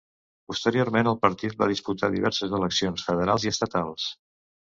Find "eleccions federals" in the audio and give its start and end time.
2.61-3.47